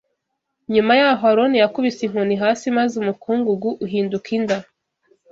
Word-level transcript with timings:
Nyuma 0.73 0.91
y’aho 0.99 1.23
Aroni 1.31 1.57
yakubise 1.63 1.99
inkoni 2.03 2.35
hasi 2.43 2.65
maze 2.77 2.93
umukungugu 3.01 3.69
uhinduka 3.85 4.27
inda 4.37 4.57